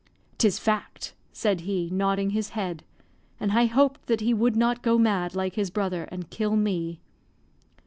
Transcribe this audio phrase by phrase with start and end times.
[0.39, 2.83] "'Tis fact," said he, nodding his head;
[3.39, 6.99] and I hoped that he would not go mad, like his brother, and kill me.